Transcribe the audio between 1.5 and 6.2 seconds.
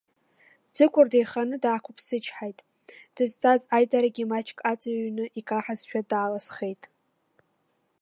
даақәԥсычҳаит, дызҵаз аидарагьы маҷк ацрҩрны икаҳазшәа